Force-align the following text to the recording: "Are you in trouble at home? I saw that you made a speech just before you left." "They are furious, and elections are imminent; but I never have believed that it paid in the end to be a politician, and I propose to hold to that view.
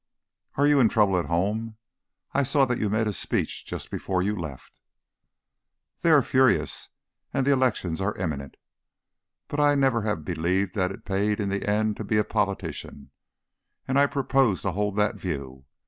"Are 0.55 0.65
you 0.65 0.79
in 0.79 0.89
trouble 0.89 1.15
at 1.19 1.27
home? 1.27 1.77
I 2.33 2.41
saw 2.41 2.65
that 2.65 2.79
you 2.79 2.89
made 2.89 3.05
a 3.05 3.13
speech 3.13 3.67
just 3.67 3.91
before 3.91 4.23
you 4.23 4.35
left." 4.35 4.81
"They 6.01 6.09
are 6.09 6.23
furious, 6.23 6.89
and 7.31 7.47
elections 7.47 8.01
are 8.01 8.15
imminent; 8.17 8.57
but 9.47 9.59
I 9.59 9.75
never 9.75 10.01
have 10.01 10.25
believed 10.25 10.73
that 10.73 10.91
it 10.91 11.05
paid 11.05 11.39
in 11.39 11.49
the 11.49 11.69
end 11.69 11.97
to 11.97 12.03
be 12.03 12.17
a 12.17 12.23
politician, 12.23 13.11
and 13.87 13.99
I 13.99 14.07
propose 14.07 14.63
to 14.63 14.71
hold 14.71 14.95
to 14.95 15.01
that 15.01 15.17
view. 15.19 15.65